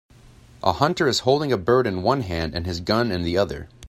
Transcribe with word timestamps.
A 0.63 0.71
hunter 0.71 1.07
is 1.07 1.19
holding 1.19 1.51
a 1.51 1.59
bird 1.59 1.85
in 1.85 2.01
one 2.01 2.21
hand 2.21 2.55
and 2.55 2.65
his 2.65 2.79
gun 2.79 3.11
in 3.11 3.21
the 3.21 3.37
other. 3.37 3.69